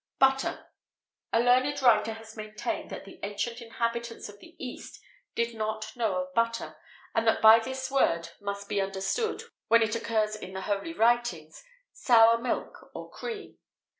[XVIII 0.19 0.29
20] 0.29 0.33
BUTTER. 0.53 0.67
A 1.33 1.39
learned 1.41 1.75
writer[XVIII 1.75 1.77
21] 2.15 2.15
has 2.15 2.35
maintained 2.35 2.89
that 2.89 3.05
the 3.05 3.19
ancient 3.21 3.61
inhabitants 3.61 4.29
of 4.29 4.39
the 4.39 4.55
east 4.57 4.99
did 5.35 5.53
not 5.53 5.95
know 5.95 6.15
of 6.15 6.33
butter, 6.33 6.75
and 7.13 7.27
that 7.27 7.39
by 7.39 7.59
this 7.59 7.91
word 7.91 8.31
must 8.39 8.67
be 8.67 8.81
understood, 8.81 9.43
when 9.67 9.83
it 9.83 9.93
occurs 9.95 10.35
in 10.35 10.53
the 10.53 10.61
holy 10.61 10.93
writings, 10.93 11.63
sour 11.93 12.39
milk 12.39 12.89
or 12.95 13.11
cream. 13.11 13.59